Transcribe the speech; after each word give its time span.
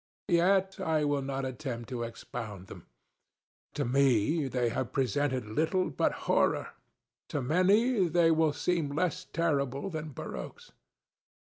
Yet 0.33 0.79
I 0.79 1.05
will 1.05 1.21
not 1.21 1.45
attempt 1.45 1.89
to 1.89 2.01
expound 2.01 2.65
them. 2.65 2.87
To 3.75 3.85
me, 3.85 4.47
they 4.47 4.69
have 4.69 4.93
presented 4.93 5.45
little 5.45 5.91
but 5.91 6.11
horrorŌĆöto 6.25 7.45
many 7.45 8.07
they 8.09 8.31
will 8.31 8.51
seem 8.51 8.89
less 8.95 9.25
terrible 9.25 9.91
than 9.91 10.09
barroques. 10.11 10.71